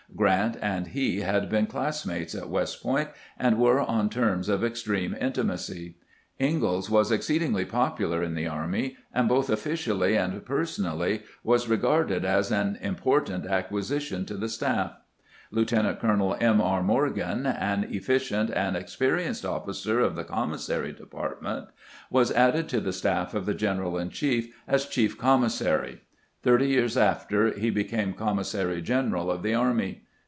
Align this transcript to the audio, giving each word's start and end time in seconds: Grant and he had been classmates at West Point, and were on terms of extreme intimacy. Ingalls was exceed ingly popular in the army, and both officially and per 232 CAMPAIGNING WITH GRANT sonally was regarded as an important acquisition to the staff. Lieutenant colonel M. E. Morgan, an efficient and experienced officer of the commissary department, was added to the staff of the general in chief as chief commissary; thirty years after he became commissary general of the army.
Grant 0.13 0.57
and 0.61 0.87
he 0.87 1.21
had 1.21 1.49
been 1.49 1.65
classmates 1.67 2.35
at 2.35 2.49
West 2.49 2.83
Point, 2.83 3.09
and 3.39 3.57
were 3.57 3.79
on 3.79 4.09
terms 4.09 4.49
of 4.49 4.63
extreme 4.63 5.15
intimacy. 5.19 5.95
Ingalls 6.39 6.89
was 6.89 7.11
exceed 7.13 7.41
ingly 7.41 7.67
popular 7.67 8.21
in 8.21 8.35
the 8.35 8.45
army, 8.45 8.97
and 9.13 9.29
both 9.29 9.49
officially 9.49 10.15
and 10.17 10.33
per 10.45 10.65
232 10.65 10.83
CAMPAIGNING 10.83 10.95
WITH 10.95 11.07
GRANT 11.07 11.23
sonally 11.23 11.45
was 11.45 11.69
regarded 11.69 12.25
as 12.25 12.51
an 12.51 12.77
important 12.81 13.47
acquisition 13.47 14.25
to 14.25 14.35
the 14.35 14.49
staff. 14.49 14.95
Lieutenant 15.49 15.99
colonel 15.99 16.35
M. 16.41 16.59
E. 16.59 16.81
Morgan, 16.83 17.45
an 17.45 17.85
efficient 17.85 18.51
and 18.51 18.75
experienced 18.75 19.45
officer 19.45 20.01
of 20.01 20.15
the 20.17 20.25
commissary 20.25 20.91
department, 20.91 21.69
was 22.11 22.31
added 22.33 22.67
to 22.67 22.81
the 22.81 22.93
staff 22.93 23.33
of 23.33 23.45
the 23.47 23.55
general 23.55 23.97
in 23.97 24.09
chief 24.09 24.53
as 24.67 24.85
chief 24.85 25.17
commissary; 25.17 26.01
thirty 26.43 26.67
years 26.69 26.97
after 26.97 27.51
he 27.57 27.69
became 27.71 28.13
commissary 28.13 28.81
general 28.81 29.29
of 29.31 29.41
the 29.43 29.53
army. 29.55 30.01